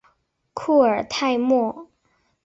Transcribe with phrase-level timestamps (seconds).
[0.55, 1.87] 库尔泰莫。